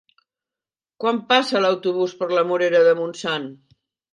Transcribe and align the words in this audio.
Quan 1.03 1.19
passa 1.33 1.61
l'autobús 1.63 2.15
per 2.23 2.31
la 2.35 2.45
Morera 2.53 2.83
de 2.89 2.99
Montsant? 3.03 3.47